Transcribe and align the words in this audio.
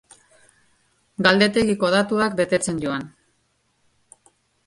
Galdetegiko 1.27 1.91
datuak 1.97 2.35
betetzen 2.41 2.79
joan. 2.85 3.05